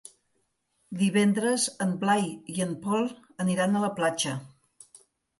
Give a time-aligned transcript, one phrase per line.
[1.01, 3.05] Divendres en Blai i en Pol
[3.45, 4.33] aniran a la platja.